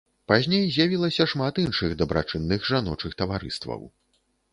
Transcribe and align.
Пазней 0.31 0.63
з'явілася 0.75 1.27
шмат 1.33 1.59
іншых 1.65 1.93
дабрачынных 1.99 2.65
жаночых 2.71 3.11
таварыстваў. 3.21 3.85